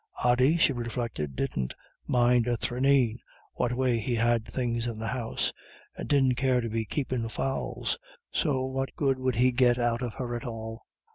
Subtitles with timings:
[0.25, 1.75] "Ody," she reflected, "didn't
[2.07, 3.19] mind a thraneen
[3.53, 5.53] what way he had things in the house,
[5.95, 7.99] and didn't care to be keepin' fowls,
[8.31, 10.87] so what good 'ud he get out of her at all?"